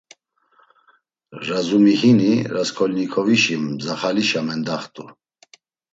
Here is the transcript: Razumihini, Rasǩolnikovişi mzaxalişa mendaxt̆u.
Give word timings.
Razumihini, 1.47 2.31
Rasǩolnikovişi 2.53 3.55
mzaxalişa 3.63 4.41
mendaxt̆u. 4.47 5.05